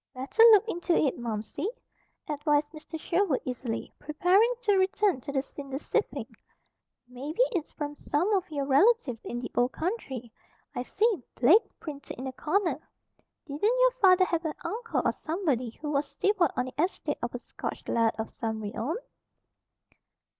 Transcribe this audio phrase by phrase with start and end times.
[0.15, 1.67] "Better look into it, Momsey,"
[2.27, 2.99] advised Mr.
[2.99, 6.25] Sherwood easily, preparing to return to the cinder sifting.
[7.07, 10.31] "Maybe it's from some of your relatives in the Old Country.
[10.73, 12.79] I see 'Blake' printed in the corner.
[13.45, 17.35] Didn't your father have an uncle or somebody, who was steward on the estate of
[17.35, 18.95] a Scotch Laird of some renown?"